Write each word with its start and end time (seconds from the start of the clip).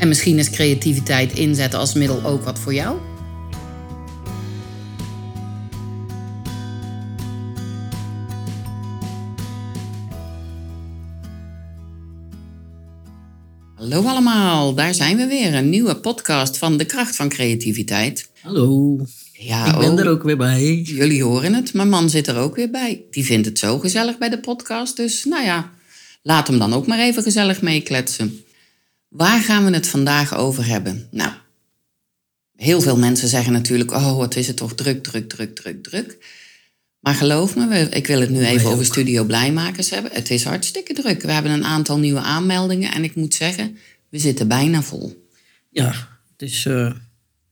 En 0.00 0.08
misschien 0.08 0.38
is 0.38 0.50
creativiteit 0.50 1.32
inzetten 1.32 1.78
als 1.78 1.94
middel 1.94 2.24
ook 2.24 2.44
wat 2.44 2.58
voor 2.58 2.74
jou? 2.74 2.98
Hallo 13.74 14.02
allemaal, 14.02 14.74
daar 14.74 14.94
zijn 14.94 15.16
we 15.16 15.26
weer. 15.26 15.54
Een 15.54 15.70
nieuwe 15.70 15.96
podcast 15.96 16.58
van 16.58 16.76
De 16.76 16.84
Kracht 16.84 17.16
van 17.16 17.28
Creativiteit. 17.28 18.30
Hallo. 18.42 18.98
Ja, 19.32 19.66
ik 19.66 19.78
ben 19.78 19.92
oh, 19.92 20.00
er 20.00 20.08
ook 20.08 20.22
weer 20.22 20.36
bij. 20.36 20.74
Jullie 20.74 21.22
horen 21.22 21.54
het, 21.54 21.74
mijn 21.74 21.88
man 21.88 22.10
zit 22.10 22.26
er 22.26 22.36
ook 22.36 22.56
weer 22.56 22.70
bij. 22.70 23.02
Die 23.10 23.24
vindt 23.24 23.46
het 23.46 23.58
zo 23.58 23.78
gezellig 23.78 24.18
bij 24.18 24.28
de 24.28 24.40
podcast, 24.40 24.96
dus 24.96 25.24
nou 25.24 25.44
ja, 25.44 25.70
laat 26.22 26.46
hem 26.46 26.58
dan 26.58 26.72
ook 26.72 26.86
maar 26.86 26.98
even 26.98 27.22
gezellig 27.22 27.62
meekletsen. 27.62 28.44
Waar 29.10 29.40
gaan 29.40 29.64
we 29.64 29.70
het 29.70 29.88
vandaag 29.88 30.34
over 30.36 30.66
hebben? 30.66 31.08
Nou, 31.10 31.32
heel 32.56 32.80
veel 32.80 32.96
mensen 32.96 33.28
zeggen 33.28 33.52
natuurlijk, 33.52 33.90
oh 33.90 34.16
wat 34.16 34.36
is 34.36 34.46
het 34.46 34.56
toch 34.56 34.74
druk, 34.74 35.02
druk, 35.02 35.28
druk, 35.28 35.54
druk, 35.54 35.82
druk. 35.82 36.38
Maar 37.00 37.14
geloof 37.14 37.56
me, 37.56 37.88
ik 37.88 38.06
wil 38.06 38.20
het 38.20 38.30
nu 38.30 38.44
even 38.44 38.70
over 38.70 38.84
Studio 38.84 39.24
Blijmakers 39.24 39.90
hebben. 39.90 40.12
Het 40.12 40.30
is 40.30 40.44
hartstikke 40.44 40.94
druk. 40.94 41.22
We 41.22 41.32
hebben 41.32 41.52
een 41.52 41.64
aantal 41.64 41.98
nieuwe 41.98 42.20
aanmeldingen 42.20 42.92
en 42.92 43.04
ik 43.04 43.14
moet 43.14 43.34
zeggen, 43.34 43.76
we 44.08 44.18
zitten 44.18 44.48
bijna 44.48 44.82
vol. 44.82 45.28
Ja, 45.70 46.20
het 46.32 46.42
is, 46.42 46.64
uh, 46.64 46.92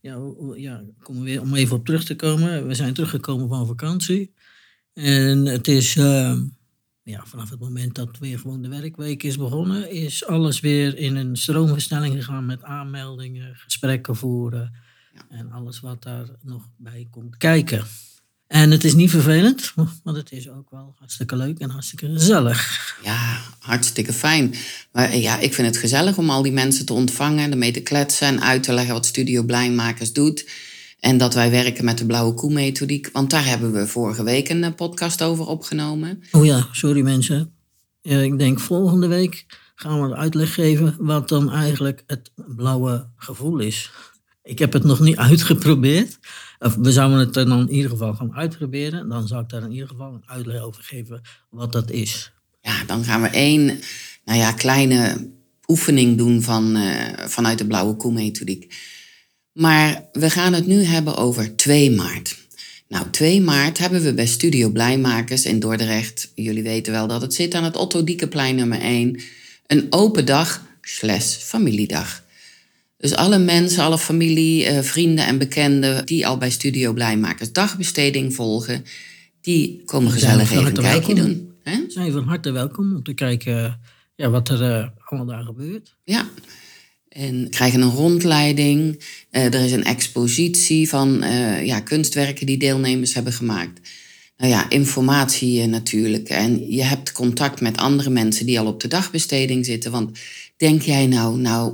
ja, 0.01 0.17
ja 0.55 0.83
kom 1.01 1.23
weer, 1.23 1.41
om 1.41 1.55
even 1.55 1.75
op 1.75 1.85
terug 1.85 2.05
te 2.05 2.15
komen. 2.15 2.67
We 2.67 2.73
zijn 2.73 2.93
teruggekomen 2.93 3.47
van 3.47 3.67
vakantie. 3.67 4.33
En 4.93 5.45
het 5.45 5.67
is, 5.67 5.95
uh, 5.95 6.39
ja, 7.09 7.23
vanaf 7.25 7.49
het 7.49 7.59
moment 7.59 7.95
dat 7.95 8.17
weer 8.19 8.39
gewoon 8.39 8.61
de 8.61 8.67
werkweek 8.67 9.23
is 9.23 9.37
begonnen, 9.37 9.91
is 9.91 10.25
alles 10.25 10.59
weer 10.59 10.97
in 10.97 11.15
een 11.15 11.35
stroomversnelling 11.35 12.13
gegaan 12.15 12.45
met 12.45 12.63
aanmeldingen, 12.63 13.55
gesprekken 13.55 14.15
voeren 14.15 14.73
en 15.29 15.51
alles 15.51 15.79
wat 15.79 16.03
daar 16.03 16.27
nog 16.41 16.69
bij 16.77 17.07
komt 17.09 17.37
kijken. 17.37 17.85
En 18.47 18.71
het 18.71 18.83
is 18.83 18.93
niet 18.93 19.09
vervelend, 19.09 19.73
want 20.03 20.17
het 20.17 20.31
is 20.31 20.49
ook 20.49 20.69
wel 20.69 20.95
hartstikke 20.97 21.35
leuk 21.35 21.59
en 21.59 21.69
hartstikke 21.69 22.11
gezellig. 22.11 22.97
Ja, 23.03 23.41
hartstikke 23.59 24.13
fijn. 24.13 24.55
Maar 24.91 25.15
ja, 25.15 25.39
ik 25.39 25.53
vind 25.53 25.67
het 25.67 25.77
gezellig 25.77 26.17
om 26.17 26.29
al 26.29 26.41
die 26.41 26.51
mensen 26.51 26.85
te 26.85 26.93
ontvangen, 26.93 27.51
ermee 27.51 27.71
te 27.71 27.81
kletsen 27.81 28.27
en 28.27 28.41
uit 28.41 28.63
te 28.63 28.73
leggen 28.73 28.93
wat 28.93 29.05
Studio 29.05 29.43
Blijmakers 29.43 30.13
doet. 30.13 30.49
En 30.99 31.17
dat 31.17 31.33
wij 31.33 31.51
werken 31.51 31.85
met 31.85 31.97
de 31.97 32.05
Blauwe 32.05 32.33
Koe-methodiek. 32.33 33.09
Want 33.13 33.29
daar 33.29 33.45
hebben 33.45 33.71
we 33.73 33.87
vorige 33.87 34.23
week 34.23 34.49
een 34.49 34.63
eh, 34.63 34.75
podcast 34.75 35.21
over 35.21 35.47
opgenomen. 35.47 36.23
Oh 36.31 36.45
ja, 36.45 36.67
sorry 36.71 37.01
mensen. 37.01 37.53
ik 38.01 38.39
denk 38.39 38.59
volgende 38.59 39.07
week 39.07 39.45
gaan 39.75 40.09
we 40.09 40.15
uitleg 40.15 40.53
geven 40.53 40.95
wat 40.99 41.29
dan 41.29 41.51
eigenlijk 41.51 42.03
het 42.07 42.31
blauwe 42.35 43.07
gevoel 43.15 43.59
is. 43.59 43.91
Ik 44.43 44.59
heb 44.59 44.73
het 44.73 44.83
nog 44.83 44.99
niet 44.99 45.17
uitgeprobeerd. 45.29 46.19
Of 46.59 46.75
we 46.75 46.91
zouden 46.91 47.19
het 47.19 47.33
dan 47.33 47.51
in 47.51 47.71
ieder 47.71 47.89
geval 47.89 48.13
gaan 48.13 48.35
uitproberen. 48.35 49.09
Dan 49.09 49.27
zou 49.27 49.43
ik 49.43 49.49
daar 49.49 49.63
in 49.63 49.71
ieder 49.71 49.87
geval 49.87 50.13
een 50.13 50.23
uitleg 50.25 50.61
over 50.61 50.83
geven 50.83 51.21
wat 51.49 51.71
dat 51.71 51.91
is. 51.91 52.31
Ja, 52.61 52.83
dan 52.85 53.03
gaan 53.03 53.21
we 53.21 53.27
één 53.27 53.65
nou 54.25 54.39
ja, 54.39 54.51
kleine 54.51 55.29
oefening 55.67 56.17
doen 56.17 56.41
van, 56.41 56.77
uh, 56.77 56.93
vanuit 57.25 57.57
de 57.57 57.67
blauwe 57.67 57.95
koe-methodiek. 57.95 58.73
Maar 59.59 60.05
we 60.11 60.29
gaan 60.29 60.53
het 60.53 60.67
nu 60.67 60.83
hebben 60.83 61.15
over 61.15 61.55
2 61.55 61.91
maart. 61.91 62.37
Nou, 62.87 63.09
2 63.09 63.41
maart 63.41 63.77
hebben 63.77 64.01
we 64.01 64.13
bij 64.13 64.25
Studio 64.25 64.69
Blijmakers 64.69 65.45
in 65.45 65.59
Dordrecht, 65.59 66.31
jullie 66.35 66.63
weten 66.63 66.93
wel 66.93 67.07
dat 67.07 67.21
het 67.21 67.33
zit 67.33 67.53
aan 67.53 67.63
het 67.63 67.75
Otto 67.75 68.03
Diekeplein 68.03 68.55
nummer 68.55 68.79
1, 68.81 69.21
een 69.67 69.87
open 69.89 70.25
dag 70.25 70.65
slash 70.81 71.35
familiedag. 71.35 72.23
Dus 72.97 73.15
alle 73.15 73.37
mensen, 73.37 73.83
alle 73.83 73.97
familie, 73.97 74.65
eh, 74.65 74.81
vrienden 74.81 75.25
en 75.25 75.37
bekenden 75.37 76.05
die 76.05 76.27
al 76.27 76.37
bij 76.37 76.49
Studio 76.49 76.93
Blijmakers 76.93 77.51
dagbesteding 77.51 78.35
volgen, 78.35 78.85
die 79.41 79.81
komen 79.85 80.11
gezellig 80.11 80.51
even 80.51 80.65
een 80.65 80.73
kijkje 80.73 81.15
doen. 81.15 81.51
Hè? 81.63 81.79
Zijn 81.87 82.11
van 82.11 82.23
harte 82.23 82.51
welkom 82.51 82.95
om 82.95 83.03
te 83.03 83.13
kijken 83.13 83.79
ja, 84.15 84.29
wat 84.29 84.49
er 84.49 84.61
uh, 84.61 84.87
allemaal 85.05 85.27
daar 85.27 85.43
gebeurt. 85.43 85.95
Ja, 86.03 86.29
en 87.09 87.49
krijgen 87.49 87.81
een 87.81 87.91
rondleiding. 87.91 89.03
Uh, 89.31 89.45
er 89.45 89.65
is 89.65 89.71
een 89.71 89.83
expositie 89.83 90.89
van 90.89 91.23
ja, 91.63 91.79
kunstwerken 91.79 92.45
die 92.45 92.57
deelnemers 92.57 93.13
hebben 93.13 93.33
gemaakt. 93.33 93.79
Nou 94.39 94.51
ja, 94.51 94.69
informatie 94.69 95.65
natuurlijk. 95.67 96.29
En 96.29 96.71
je 96.71 96.83
hebt 96.83 97.11
contact 97.11 97.61
met 97.61 97.77
andere 97.77 98.09
mensen 98.09 98.45
die 98.45 98.59
al 98.59 98.65
op 98.65 98.81
de 98.81 98.87
dagbesteding 98.87 99.65
zitten. 99.65 99.91
Want 99.91 100.19
denk 100.57 100.81
jij 100.81 101.07
nou, 101.07 101.39
nou, 101.39 101.73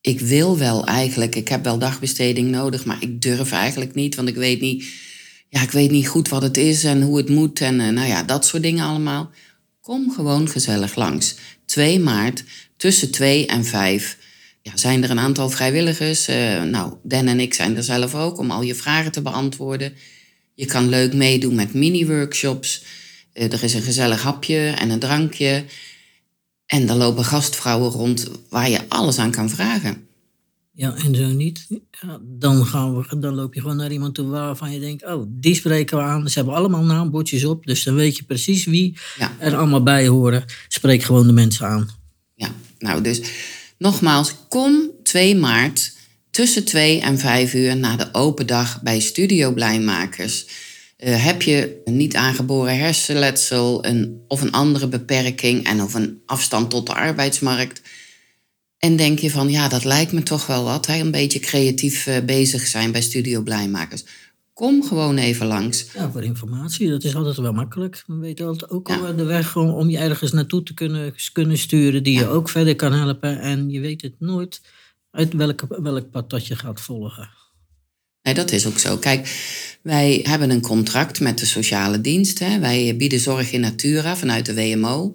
ik 0.00 0.20
wil 0.20 0.58
wel 0.58 0.86
eigenlijk, 0.86 1.34
ik 1.34 1.48
heb 1.48 1.64
wel 1.64 1.78
dagbesteding 1.78 2.50
nodig, 2.50 2.84
maar 2.84 3.02
ik 3.02 3.22
durf 3.22 3.52
eigenlijk 3.52 3.94
niet, 3.94 4.14
want 4.14 4.28
ik 4.28 4.34
weet 4.34 4.60
niet, 4.60 4.84
ja, 5.48 5.62
ik 5.62 5.70
weet 5.70 5.90
niet 5.90 6.08
goed 6.08 6.28
wat 6.28 6.42
het 6.42 6.56
is 6.56 6.84
en 6.84 7.02
hoe 7.02 7.16
het 7.16 7.28
moet 7.28 7.60
en 7.60 7.76
nou 7.76 8.08
ja, 8.08 8.22
dat 8.22 8.46
soort 8.46 8.62
dingen 8.62 8.84
allemaal. 8.84 9.30
Kom 9.80 10.10
gewoon 10.10 10.48
gezellig 10.48 10.94
langs. 10.94 11.34
2 11.64 12.00
maart 12.00 12.44
tussen 12.76 13.10
2 13.10 13.46
en 13.46 13.64
5 13.64 14.17
ja, 14.68 14.76
zijn 14.76 15.02
er 15.02 15.10
een 15.10 15.18
aantal 15.18 15.50
vrijwilligers. 15.50 16.28
Uh, 16.28 16.62
nou, 16.62 16.94
Den 17.02 17.28
en 17.28 17.40
ik 17.40 17.54
zijn 17.54 17.76
er 17.76 17.82
zelf 17.82 18.14
ook 18.14 18.38
om 18.38 18.50
al 18.50 18.62
je 18.62 18.74
vragen 18.74 19.12
te 19.12 19.22
beantwoorden. 19.22 19.92
Je 20.54 20.66
kan 20.66 20.88
leuk 20.88 21.14
meedoen 21.14 21.54
met 21.54 21.74
mini-workshops. 21.74 22.84
Uh, 23.34 23.52
er 23.52 23.62
is 23.62 23.74
een 23.74 23.82
gezellig 23.82 24.22
hapje 24.22 24.68
en 24.68 24.90
een 24.90 24.98
drankje. 24.98 25.64
En 26.66 26.86
dan 26.86 26.96
lopen 26.96 27.24
gastvrouwen 27.24 27.90
rond 27.90 28.30
waar 28.48 28.70
je 28.70 28.80
alles 28.88 29.18
aan 29.18 29.30
kan 29.30 29.50
vragen. 29.50 30.06
Ja, 30.72 30.94
en 30.94 31.14
zo 31.14 31.26
niet. 31.26 31.66
Ja, 31.90 32.20
dan, 32.22 32.66
gaan 32.66 32.96
we, 32.96 33.18
dan 33.18 33.34
loop 33.34 33.54
je 33.54 33.60
gewoon 33.60 33.76
naar 33.76 33.92
iemand 33.92 34.14
toe 34.14 34.26
waarvan 34.26 34.72
je 34.72 34.80
denkt: 34.80 35.04
oh, 35.04 35.26
die 35.28 35.54
spreken 35.54 35.96
we 35.96 36.02
aan. 36.02 36.28
Ze 36.28 36.38
hebben 36.38 36.56
allemaal 36.56 36.84
naambordjes 36.84 37.44
op, 37.44 37.66
dus 37.66 37.82
dan 37.82 37.94
weet 37.94 38.16
je 38.16 38.22
precies 38.22 38.64
wie 38.64 38.98
er 39.38 39.56
allemaal 39.56 39.82
bij 39.82 40.08
horen. 40.08 40.44
Spreek 40.68 41.02
gewoon 41.02 41.26
de 41.26 41.32
mensen 41.32 41.66
aan. 41.66 41.88
Ja, 42.34 42.48
nou 42.78 43.02
dus 43.02 43.20
nogmaals, 43.78 44.34
kom 44.48 44.90
2 45.02 45.36
maart 45.36 45.92
tussen 46.30 46.64
2 46.64 47.00
en 47.00 47.18
5 47.18 47.54
uur 47.54 47.76
naar 47.76 47.96
de 47.96 48.08
open 48.12 48.46
dag 48.46 48.82
bij 48.82 49.00
Studio 49.00 49.52
Blijmakers. 49.52 50.46
Uh, 50.98 51.24
heb 51.24 51.42
je 51.42 51.80
een 51.84 51.96
niet 51.96 52.14
aangeboren 52.16 52.78
hersenletsel 52.78 53.84
een, 53.84 54.24
of 54.28 54.40
een 54.40 54.52
andere 54.52 54.88
beperking 54.88 55.66
en 55.66 55.82
of 55.82 55.94
een 55.94 56.22
afstand 56.26 56.70
tot 56.70 56.86
de 56.86 56.94
arbeidsmarkt? 56.94 57.82
En 58.78 58.96
denk 58.96 59.18
je 59.18 59.30
van, 59.30 59.50
ja, 59.50 59.68
dat 59.68 59.84
lijkt 59.84 60.12
me 60.12 60.22
toch 60.22 60.46
wel 60.46 60.64
wat, 60.64 60.86
hè? 60.86 60.98
een 60.98 61.10
beetje 61.10 61.38
creatief 61.38 62.06
uh, 62.06 62.18
bezig 62.24 62.66
zijn 62.66 62.92
bij 62.92 63.02
Studio 63.02 63.42
Blijmakers. 63.42 64.04
Kom 64.58 64.82
gewoon 64.82 65.18
even 65.18 65.46
langs. 65.46 65.86
Ja, 65.94 66.10
voor 66.10 66.22
informatie, 66.22 66.90
dat 66.90 67.04
is 67.04 67.14
altijd 67.14 67.36
wel 67.36 67.52
makkelijk. 67.52 68.04
We 68.06 68.16
weten 68.16 68.46
altijd 68.46 68.70
ook 68.70 68.90
al 68.90 69.16
de 69.16 69.24
weg 69.24 69.56
om 69.56 69.90
je 69.90 69.98
ergens 69.98 70.32
naartoe 70.32 70.62
te 70.62 70.74
kunnen, 70.74 71.14
kunnen 71.32 71.58
sturen, 71.58 72.02
die 72.02 72.18
je 72.18 72.26
ook 72.26 72.48
verder 72.48 72.76
kan 72.76 72.92
helpen. 72.92 73.40
En 73.40 73.70
je 73.70 73.80
weet 73.80 74.02
het 74.02 74.14
nooit 74.18 74.60
uit 75.10 75.32
welk, 75.32 75.64
welk 75.68 76.10
pad 76.10 76.30
dat 76.30 76.46
je 76.46 76.56
gaat 76.56 76.80
volgen. 76.80 77.30
Nee, 78.22 78.34
dat 78.34 78.52
is 78.52 78.66
ook 78.66 78.78
zo. 78.78 78.96
Kijk, 78.96 79.36
wij 79.82 80.20
hebben 80.22 80.50
een 80.50 80.60
contract 80.60 81.20
met 81.20 81.38
de 81.38 81.46
sociale 81.46 82.00
dienst. 82.00 82.38
Hè. 82.38 82.58
Wij 82.58 82.96
bieden 82.96 83.20
zorg 83.20 83.52
in 83.52 83.60
natura 83.60 84.16
vanuit 84.16 84.46
de 84.46 84.54
WMO. 84.54 85.14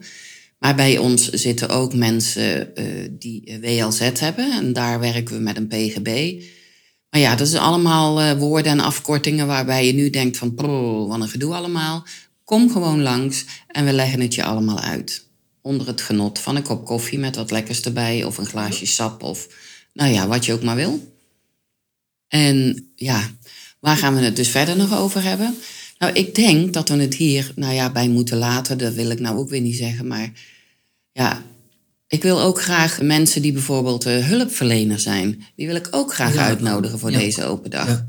Maar 0.60 0.76
bij 0.76 0.98
ons 0.98 1.30
zitten 1.30 1.70
ook 1.70 1.94
mensen 1.94 2.72
uh, 2.76 2.86
die 3.12 3.58
WLZ 3.62 4.20
hebben. 4.20 4.52
En 4.52 4.74
daar 4.74 5.00
werken 5.00 5.36
we 5.36 5.42
met 5.42 5.58
een 5.58 5.68
PGB. 5.68 6.42
Maar 7.14 7.22
ja, 7.22 7.36
dat 7.36 7.48
is 7.48 7.56
allemaal 7.56 8.22
eh, 8.22 8.32
woorden 8.32 8.72
en 8.72 8.80
afkortingen 8.80 9.48
waarbij 9.48 9.86
je 9.86 9.94
nu 9.94 10.10
denkt 10.10 10.38
van, 10.38 10.54
"Prrr, 10.54 11.08
wat 11.08 11.22
een 11.22 11.30
gedoe 11.30 11.54
allemaal. 11.54 12.06
Kom 12.44 12.72
gewoon 12.72 13.02
langs 13.02 13.46
en 13.68 13.86
we 13.86 13.94
leggen 13.94 14.20
het 14.20 14.36
je 14.36 14.44
allemaal 14.44 14.80
uit. 14.80 15.28
Onder 15.62 15.88
het 15.88 16.02
genot 16.02 16.40
van 16.40 16.56
een 16.56 16.64
kop 16.64 16.86
koffie 16.86 17.20
met 17.20 17.36
wat 17.36 17.52
lekkers 17.52 17.82
erbij 17.82 18.24
of 18.24 18.38
een 18.38 18.46
glaasje 18.46 18.86
sap 18.86 19.24
of 19.24 19.48
nou 19.94 20.14
ja, 20.14 20.28
wat 20.28 20.46
je 20.46 20.54
ook 20.54 20.64
maar 20.64 20.76
wil. 20.76 21.14
En 22.28 22.88
ja, 22.96 23.30
waar 23.80 23.98
gaan 23.98 24.16
we 24.16 24.22
het 24.22 24.36
dus 24.36 24.50
verder 24.50 24.78
nog 24.78 24.98
over 24.98 25.24
hebben? 25.24 25.56
Nou, 25.98 26.14
ik 26.14 26.36
denk 26.36 26.74
dat 26.74 26.90
we 26.90 26.96
het 26.96 27.16
hier, 27.16 27.52
nou 27.56 27.74
ja, 27.74 27.92
bij 27.92 28.08
moeten 28.08 28.38
laten. 28.38 28.78
Dat 28.78 28.94
wil 28.94 29.10
ik 29.10 29.20
nou 29.20 29.38
ook 29.38 29.50
weer 29.50 29.62
niet 29.62 29.78
zeggen. 29.78 30.08
Maar 30.08 30.32
ja, 31.12 31.44
ik 32.14 32.22
wil 32.22 32.42
ook 32.42 32.62
graag 32.62 33.02
mensen 33.02 33.42
die 33.42 33.52
bijvoorbeeld 33.52 34.06
uh, 34.08 34.26
hulpverlener 34.28 35.00
zijn, 35.00 35.44
die 35.56 35.68
wil 35.68 35.76
ik 35.76 35.88
ook 35.92 36.14
graag 36.14 36.34
Ja. 36.34 36.46
uitnodigen 36.46 37.00
voor 37.00 37.12
Ja. 37.12 37.18
deze 37.20 37.44
open 37.46 37.70
dag. 37.70 37.88
Ja. 37.88 38.08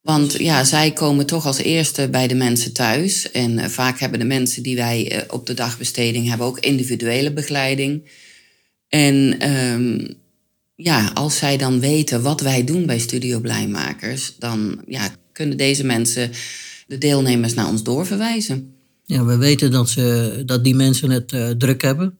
Want 0.00 0.32
ja, 0.38 0.64
zij 0.64 0.92
komen 0.92 1.26
toch 1.26 1.46
als 1.46 1.58
eerste 1.58 2.08
bij 2.08 2.26
de 2.28 2.34
mensen 2.34 2.72
thuis. 2.72 3.30
En 3.30 3.58
eh, 3.58 3.68
vaak 3.68 3.98
hebben 3.98 4.18
de 4.18 4.24
mensen 4.24 4.62
die 4.62 4.76
wij 4.76 5.10
eh, 5.10 5.22
op 5.28 5.46
de 5.46 5.54
dagbesteding 5.54 6.28
hebben 6.28 6.46
ook 6.46 6.58
individuele 6.58 7.32
begeleiding. 7.32 8.10
En 8.88 9.38
ehm, 9.38 10.08
ja, 10.74 11.10
als 11.14 11.36
zij 11.36 11.56
dan 11.56 11.80
weten 11.80 12.22
wat 12.22 12.40
wij 12.40 12.64
doen 12.64 12.86
bij 12.86 12.98
Studio 12.98 13.40
Blijmakers, 13.40 14.34
dan 14.38 14.82
ja, 14.86 15.08
kunnen 15.32 15.56
deze 15.56 15.84
mensen 15.84 16.30
de 16.86 16.98
deelnemers 16.98 17.54
naar 17.54 17.68
ons 17.68 17.82
doorverwijzen. 17.82 18.75
Ja, 19.06 19.24
we 19.24 19.36
weten 19.36 19.70
dat, 19.70 19.88
ze, 19.88 20.42
dat 20.46 20.64
die 20.64 20.74
mensen 20.74 21.10
het 21.10 21.32
eh, 21.32 21.50
druk 21.50 21.82
hebben. 21.82 22.18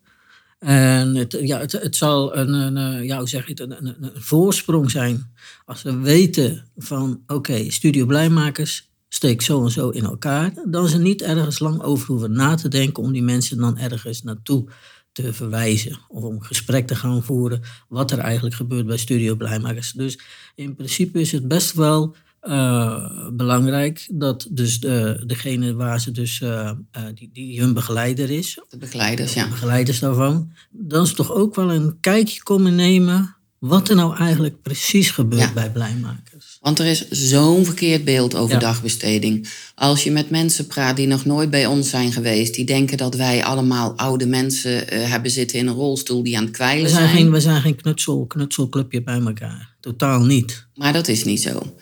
En 0.59 1.15
het, 1.15 1.39
ja, 1.41 1.59
het, 1.59 1.73
het 1.73 1.97
zal 1.97 2.37
een, 2.37 2.53
een, 2.53 2.77
eh, 2.77 3.05
ja, 3.05 3.19
hoe 3.19 3.29
zeg 3.29 3.45
je 3.45 3.51
het, 3.51 3.61
een, 3.61 3.87
een, 3.87 3.97
een 4.01 4.11
voorsprong 4.15 4.91
zijn. 4.91 5.33
Als 5.65 5.83
we 5.83 5.97
weten 5.97 6.69
van, 6.77 7.23
oké, 7.27 7.71
Studio 7.71 8.07
Blijmakers 8.07 8.91
steekt 9.09 9.43
zo 9.43 9.65
en 9.65 9.71
zo 9.71 9.89
in 9.89 10.05
elkaar. 10.05 10.53
Dan 10.65 10.89
ze 10.89 10.99
niet 10.99 11.23
ergens 11.23 11.59
lang 11.59 11.83
over 11.83 12.07
hoeven 12.07 12.33
na 12.33 12.55
te 12.55 12.69
denken 12.69 13.03
om 13.03 13.13
die 13.13 13.23
mensen 13.23 13.59
dan 13.59 13.79
ergens 13.79 14.23
naartoe 14.23 14.69
te 15.13 15.33
verwijzen. 15.33 15.99
Of 16.09 16.23
om 16.23 16.41
gesprek 16.41 16.87
te 16.87 16.95
gaan 16.95 17.23
voeren 17.23 17.63
wat 17.89 18.11
er 18.11 18.19
eigenlijk 18.19 18.55
gebeurt 18.55 18.87
bij 18.87 18.97
Studio 18.97 19.35
Blijmakers. 19.35 19.93
Dus 19.93 20.19
in 20.55 20.75
principe 20.75 21.21
is 21.21 21.33
het 21.33 21.49
best 21.49 21.73
wel 21.73 22.17
eh, 22.47 23.05
belangrijk 23.33 24.09
dat 24.13 24.47
dus 24.51 24.81
de, 24.81 25.23
degene 25.27 25.75
waar 25.75 26.01
ze 26.01 26.11
dus, 26.11 26.41
eh, 26.41 26.71
eh, 26.91 27.03
die, 27.15 27.31
die 27.33 27.61
hun 27.61 27.73
begeleider 27.75 28.31
is, 28.31 28.61
De 28.69 28.79
begeleiders, 28.79 29.35
ja. 29.35 29.49
begeleiders 29.49 29.99
daarvan, 29.99 30.53
dan 30.71 31.07
ze 31.07 31.15
toch 31.15 31.33
ook 31.33 31.55
wel 31.55 31.73
een 31.73 31.97
kijkje 32.01 32.43
komen 32.43 32.75
nemen 32.75 33.35
wat 33.59 33.89
er 33.89 33.97
nou 33.97 34.17
eigenlijk 34.17 34.63
precies 34.63 35.11
gebeurt 35.11 35.43
Ja. 35.43 35.53
bij 35.53 35.71
Blijmakers. 35.71 36.57
Want 36.61 36.79
er 36.79 36.87
is 36.87 37.09
zo'n 37.11 37.65
verkeerd 37.65 38.05
beeld 38.05 38.35
over 38.35 38.55
Ja. 38.55 38.61
dagbesteding. 38.61 39.49
Als 39.75 40.05
je 40.05 40.11
met 40.11 40.31
mensen 40.31 40.67
praat 40.67 40.97
die 40.97 41.07
nog 41.07 41.25
nooit 41.25 41.51
bij 41.51 41.67
ons 41.67 41.91
zijn 41.91 42.13
geweest, 42.13 42.55
die 42.55 42.65
denken 42.65 42.97
dat 42.97 43.15
wij 43.15 43.45
allemaal 43.45 43.97
oude 43.99 44.27
mensen 44.27 44.87
hebben 45.09 45.31
zitten 45.31 45.59
in 45.59 45.67
een 45.67 45.75
rolstoel 45.75 46.23
die 46.23 46.37
aan 46.37 46.43
het 46.43 46.51
We 46.51 46.57
kwijlen 46.57 46.91
zijn 46.91 47.03
zijn. 47.09 47.17
geen, 47.17 47.31
we 47.31 47.41
zijn 47.41 47.61
geen 47.61 47.77
knutsel, 47.77 48.27
knutselclubje 48.27 49.03
bij 49.03 49.21
elkaar. 49.21 49.75
Totaal 49.81 50.25
niet. 50.25 50.67
Maar 50.75 50.93
dat 50.93 51.09
is 51.09 51.25
niet 51.25 51.43
zo. 51.43 51.75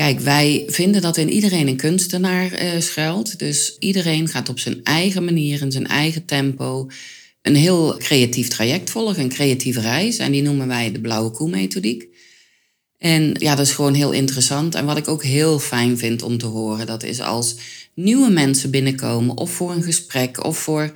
Kijk, 0.00 0.20
wij 0.20 0.64
vinden 0.66 1.02
dat 1.02 1.16
in 1.16 1.30
iedereen 1.30 1.68
een 1.68 1.76
kunstenaar 1.76 2.52
eh, 2.52 2.80
schuilt. 2.80 3.38
Dus 3.38 3.76
iedereen 3.78 4.28
gaat 4.28 4.48
op 4.48 4.58
zijn 4.58 4.80
eigen 4.82 5.24
manier, 5.24 5.60
in 5.62 5.72
zijn 5.72 5.86
eigen 5.86 6.24
tempo, 6.24 6.88
een 7.42 7.54
heel 7.54 7.96
creatief 7.98 8.48
traject 8.48 8.90
volgen, 8.90 9.22
een 9.22 9.28
creatieve 9.28 9.80
reis. 9.80 10.18
En 10.18 10.32
die 10.32 10.42
noemen 10.42 10.68
wij 10.68 10.92
de 10.92 11.00
blauwe 11.00 11.30
koe-methodiek. 11.30 12.06
En 12.98 13.34
ja, 13.38 13.54
dat 13.54 13.66
is 13.66 13.72
gewoon 13.72 13.94
heel 13.94 14.12
interessant. 14.12 14.74
En 14.74 14.84
wat 14.84 14.96
ik 14.96 15.08
ook 15.08 15.22
heel 15.22 15.58
fijn 15.58 15.98
vind 15.98 16.22
om 16.22 16.38
te 16.38 16.46
horen, 16.46 16.86
dat 16.86 17.02
is 17.02 17.20
als 17.20 17.56
nieuwe 17.94 18.30
mensen 18.30 18.70
binnenkomen, 18.70 19.36
of 19.36 19.50
voor 19.50 19.72
een 19.72 19.82
gesprek, 19.82 20.44
of 20.44 20.58
voor 20.58 20.92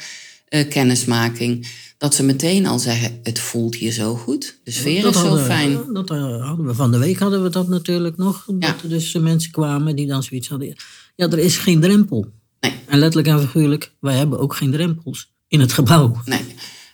eh, 0.48 0.68
kennismaking, 0.68 1.66
dat 2.04 2.14
ze 2.14 2.22
meteen 2.22 2.66
al 2.66 2.78
zeggen: 2.78 3.18
Het 3.22 3.38
voelt 3.38 3.74
hier 3.74 3.92
zo 3.92 4.14
goed. 4.14 4.58
De 4.64 4.70
sfeer 4.70 5.02
Dat 5.02 5.14
is 5.14 5.20
zo 5.20 5.26
hadden- 5.26 5.44
fijn. 5.44 5.78
Dat 5.92 6.10
eh, 6.10 6.46
hadden 6.46 6.66
we 6.66 6.74
van 6.74 6.90
de 6.92 6.98
week 6.98 7.18
hadden 7.18 7.42
we 7.42 7.48
dat 7.48 7.68
natuurlijk 7.68 8.16
nog. 8.16 8.44
Dat 8.46 8.82
er 8.82 8.88
dus 8.88 9.12
mensen 9.12 9.50
kwamen 9.50 9.96
die 9.96 10.06
dan 10.06 10.22
zoiets 10.22 10.48
hadden. 10.48 10.74
Ja, 11.16 11.28
er 11.28 11.38
is 11.38 11.56
geen 11.56 11.80
drempel. 11.80 12.26
Nee. 12.60 12.72
En 12.86 12.98
letterlijk 12.98 13.28
en 13.28 13.40
figuurlijk, 13.40 13.92
wij 14.00 14.16
hebben 14.16 14.38
ook 14.38 14.54
geen 14.54 14.70
drempels 14.70 15.32
in 15.48 15.60
het 15.60 15.72
gebouw. 15.72 16.20
Nee. 16.24 16.40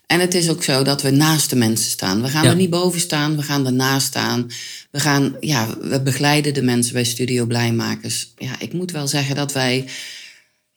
En 0.06 0.20
het 0.20 0.34
is 0.34 0.50
ook 0.50 0.62
zo 0.62 0.82
dat 0.82 1.02
we 1.02 1.10
naast 1.10 1.50
de 1.50 1.56
mensen 1.56 1.90
staan. 1.90 2.22
We 2.22 2.28
gaan 2.28 2.44
Ja. 2.44 2.50
er 2.50 2.56
niet 2.56 2.70
boven 2.70 3.00
staan, 3.00 3.36
we 3.36 3.42
gaan 3.42 3.66
ernaast 3.66 4.06
staan. 4.06 4.46
We, 4.90 5.00
gaan, 5.00 5.36
ja, 5.40 5.68
we 5.80 6.00
begeleiden 6.02 6.54
de 6.54 6.62
mensen 6.62 6.92
bij 6.92 7.04
Studio 7.04 7.46
Blijmakers. 7.46 8.32
Ja, 8.38 8.60
ik 8.60 8.72
moet 8.72 8.90
wel 8.90 9.08
zeggen 9.08 9.36
dat 9.36 9.52
wij, 9.52 9.88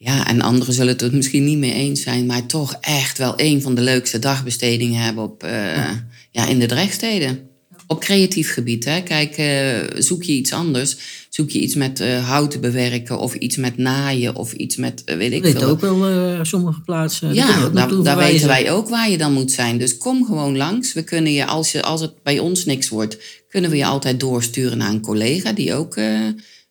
ja, 0.04 0.28
en 0.28 0.42
anderen 0.42 0.74
zullen 0.74 0.92
het 0.92 1.02
er 1.02 1.16
misschien 1.16 1.44
niet 1.44 1.58
mee 1.58 1.74
eens 1.74 2.02
zijn, 2.02 2.26
maar 2.26 2.46
toch 2.46 2.78
echt 2.82 3.18
wel 3.18 3.34
een 3.36 3.62
van 3.62 3.76
de 3.76 3.82
leukste 3.82 4.20
dagbestedingen 4.20 5.02
hebben 5.02 5.24
op, 5.24 5.44
eh, 5.44 5.90
ja. 6.32 6.48
in 6.48 6.60
de 6.60 6.66
Drechtsteden. 6.66 7.40
Op 7.88 8.00
creatief 8.00 8.54
gebied, 8.54 8.86
hè. 8.86 9.02
Kijk, 9.02 9.38
eh, 9.38 10.02
zoek 10.02 10.24
je 10.24 10.32
iets 10.32 10.54
anders. 10.54 10.98
Zoek 11.30 11.50
je 11.50 11.60
iets 11.60 11.76
met 11.76 12.00
eh, 12.00 12.28
houten 12.28 12.62
bewerken 12.62 13.20
of 13.20 13.34
iets 13.34 13.58
met 13.58 13.78
naaien 13.78 14.36
of 14.36 14.54
iets 14.54 14.76
met, 14.76 15.04
weet 15.06 15.32
ik 15.32 15.46
veel. 15.46 15.64
ook 15.64 15.82
wel 15.82 16.46
sommige 16.46 16.82
plaatsen. 16.82 17.34
Ja, 17.34 17.70
daar, 17.70 18.18
weten 18.18 18.48
wij 18.48 18.72
ook 18.72 18.90
waar 18.90 19.10
je 19.10 19.18
dan 19.18 19.34
moet 19.34 19.52
zijn. 19.52 19.78
Dus 19.78 19.98
kom 19.98 20.26
gewoon 20.26 20.58
langs. 20.58 20.94
We 20.94 21.04
kunnen 21.04 21.34
je, 21.34 21.46
als, 21.46 21.72
je, 21.72 21.82
als 21.82 22.02
het 22.02 22.24
bij 22.24 22.40
ons 22.40 22.66
niks 22.66 22.90
wordt, 22.90 23.18
kunnen 23.50 23.70
we 23.70 23.78
je 23.78 23.86
altijd 23.86 24.20
doorsturen 24.20 24.78
naar 24.78 24.90
een 24.90 25.02
collega 25.02 25.52
die 25.52 25.74
ook 25.74 26.00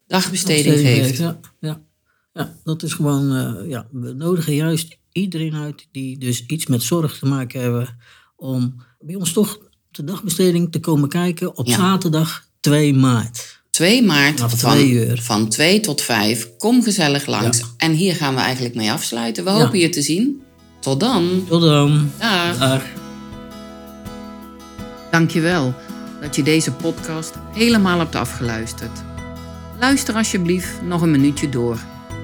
dagbesteding 0.06 0.79
geeft. 0.79 1.19
Ja, 1.19 1.40
ja. 1.61 1.81
Ja, 2.32 2.55
dat 2.64 2.82
is 2.82 2.93
gewoon, 2.93 3.37
eh, 3.37 3.69
ja, 3.70 3.87
we 3.90 4.12
nodigen 4.12 4.55
juist 4.55 4.96
iedereen 5.12 5.55
uit 5.55 5.87
die 5.93 6.19
dus 6.19 6.46
iets 6.46 6.67
met 6.67 6.82
zorg 6.82 7.19
te 7.19 7.26
maken 7.26 7.61
hebben. 7.61 7.96
Om 8.37 8.82
bij 9.00 9.14
ons 9.14 9.32
toch 9.32 9.58
de 9.90 10.05
dagbesteding 10.05 10.73
te 10.73 10.81
komen 10.81 11.08
kijken 11.08 11.56
op 11.56 11.67
Ja. 11.67 11.76
zaterdag 11.76 12.46
2 12.61 12.94
maart. 12.94 13.61
2 13.70 14.02
maart 14.02 14.40
van, 14.40 14.49
twee 14.49 14.90
uur. 14.90 15.23
van 15.23 15.49
2 15.49 15.81
tot 15.81 16.00
5. 16.02 16.56
Kom 16.58 16.82
gezellig 16.82 17.26
langs. 17.26 17.58
Ja. 17.58 17.64
En 17.76 17.93
hier 17.93 18.14
gaan 18.14 18.34
we 18.34 18.40
eigenlijk 18.40 18.75
mee 18.75 18.93
afsluiten. 18.93 19.44
We 19.44 19.50
Ja. 19.50 19.56
hopen 19.56 19.79
je 19.79 19.88
te 19.88 20.02
zien. 20.02 20.43
Tot 20.81 21.00
dan. 21.00 21.44
Tot 21.49 21.61
dan. 21.62 22.11
Dag. 22.19 22.58
Dag. 22.58 22.82
Dankjewel 25.10 25.74
dat 26.20 26.36
je 26.36 26.43
deze 26.43 26.72
podcast 26.72 27.34
helemaal 27.53 27.98
hebt 27.98 28.15
afgeluisterd. 28.15 29.01
Luister 29.81 30.15
alsjeblieft 30.15 30.82
nog 30.82 31.03
een 31.03 31.10
minuutje 31.10 31.48
door, 31.48 31.79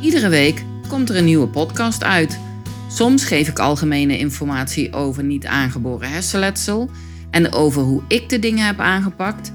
Iedere 0.00 0.28
week 0.28 0.64
komt 0.88 1.08
er 1.08 1.16
een 1.16 1.24
nieuwe 1.24 1.48
podcast 1.48 2.04
uit. 2.04 2.38
Soms 2.90 3.24
geef 3.24 3.48
ik 3.48 3.58
algemene 3.58 4.18
informatie 4.18 4.92
over 4.92 5.24
niet 5.24 5.46
aangeboren 5.46 6.10
hersenletsel 6.10 6.90
en 7.30 7.52
over 7.52 7.82
hoe 7.82 8.02
ik 8.08 8.28
de 8.28 8.38
dingen 8.38 8.66
heb 8.66 8.80
aangepakt. 8.80 9.52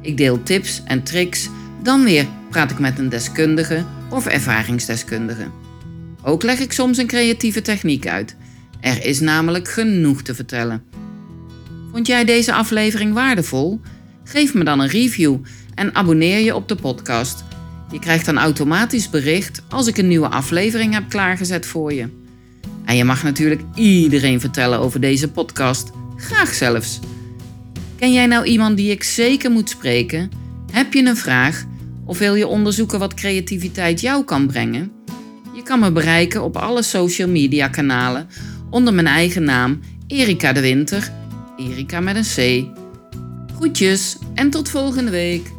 Ik 0.00 0.16
deel 0.16 0.42
tips 0.42 0.82
en 0.84 1.02
tricks. 1.02 1.48
Dan 1.82 2.04
weer 2.04 2.26
praat 2.50 2.70
ik 2.70 2.78
met 2.78 2.98
een 2.98 3.08
deskundige 3.08 3.84
of 4.10 4.26
ervaringsdeskundige. 4.26 5.46
Ook 6.22 6.42
leg 6.42 6.58
ik 6.58 6.72
soms 6.72 6.98
een 6.98 7.06
creatieve 7.06 7.62
techniek 7.62 8.06
uit. 8.06 8.36
Er 8.80 9.04
is 9.04 9.20
namelijk 9.20 9.68
genoeg 9.68 10.22
te 10.22 10.34
vertellen. 10.34 10.82
Vond 11.92 12.06
jij 12.06 12.24
deze 12.24 12.52
aflevering 12.52 13.12
waardevol? 13.12 13.80
Geef 14.24 14.54
me 14.54 14.64
dan 14.64 14.80
een 14.80 14.88
review 14.88 15.36
en 15.74 15.94
abonneer 15.94 16.38
je 16.38 16.54
op 16.54 16.68
de 16.68 16.74
podcast. 16.74 17.44
Je 17.90 17.98
krijgt 17.98 18.26
dan 18.26 18.38
automatisch 18.38 19.10
bericht 19.10 19.62
als 19.68 19.86
ik 19.86 19.98
een 19.98 20.08
nieuwe 20.08 20.28
aflevering 20.28 20.94
heb 20.94 21.08
klaargezet 21.08 21.66
voor 21.66 21.92
je. 21.92 22.08
En 22.84 22.96
je 22.96 23.04
mag 23.04 23.22
natuurlijk 23.22 23.60
iedereen 23.74 24.40
vertellen 24.40 24.78
over 24.78 25.00
deze 25.00 25.30
podcast, 25.30 25.90
graag 26.16 26.54
zelfs. 26.54 26.98
Ken 27.98 28.12
jij 28.12 28.26
nou 28.26 28.44
iemand 28.44 28.76
die 28.76 28.90
ik 28.90 29.02
zeker 29.02 29.50
moet 29.50 29.68
spreken? 29.68 30.30
Heb 30.72 30.92
je 30.92 31.04
een 31.04 31.16
vraag 31.16 31.64
of 32.04 32.18
wil 32.18 32.34
je 32.34 32.46
onderzoeken 32.46 32.98
wat 32.98 33.14
creativiteit 33.14 34.00
jou 34.00 34.24
kan 34.24 34.46
brengen? 34.46 34.92
Je 35.54 35.62
kan 35.62 35.80
me 35.80 35.92
bereiken 35.92 36.42
op 36.42 36.56
alle 36.56 36.82
social 36.82 37.28
media 37.28 37.68
kanalen 37.68 38.28
onder 38.70 38.94
mijn 38.94 39.06
eigen 39.06 39.44
naam 39.44 39.80
Erika 40.06 40.52
de 40.52 40.60
Winter 40.60 41.12
Erika 41.56 42.00
met 42.00 42.16
een 42.16 42.64
C. 42.64 42.66
Groetjes 43.56 44.16
en 44.34 44.50
tot 44.50 44.68
volgende 44.68 45.10
week. 45.10 45.55